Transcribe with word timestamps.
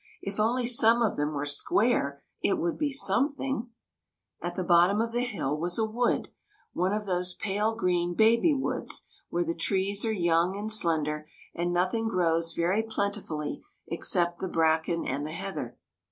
If 0.23 0.39
only 0.39 0.65
some 0.65 1.03
of 1.03 1.15
them 1.15 1.31
were 1.35 1.45
square, 1.45 2.23
it 2.43 2.57
would 2.57 2.75
be 2.75 2.91
some 2.91 3.29
thing!" 3.29 3.69
At 4.41 4.55
the 4.55 4.63
bottom 4.63 4.99
of 4.99 5.11
the 5.11 5.19
hill 5.21 5.55
was 5.55 5.77
a 5.77 5.85
wood, 5.85 6.29
one 6.73 6.91
of 6.91 7.05
those 7.05 7.35
pale 7.35 7.75
green 7.75 8.15
baby 8.15 8.55
woods, 8.55 9.03
where 9.29 9.43
the 9.43 9.53
trees 9.53 10.03
are 10.03 10.11
young 10.11 10.57
and 10.57 10.71
slender 10.71 11.27
and 11.53 11.71
nothing 11.71 12.07
grows 12.07 12.53
very 12.53 12.81
plentifully 12.81 13.61
except 13.89 14.39
the 14.39 14.49
bracken 14.49 15.05
and 15.05 15.23
the 15.23 15.33
heather. 15.33 15.77